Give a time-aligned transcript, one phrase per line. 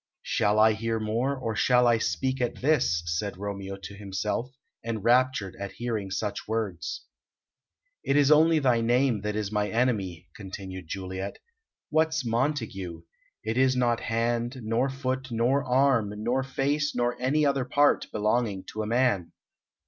[0.23, 4.49] "Shall I hear more, or shall I speak at this?" said Romeo to himself,
[4.83, 7.05] enraptured at hearing such words.
[8.03, 11.37] "It is only thy name that is my enemy," continued Juliet.
[11.91, 13.03] "What's 'Montague'?
[13.43, 18.63] It is not hand, nor foot, nor arm, nor face, nor any other part belonging
[18.73, 19.31] to a man.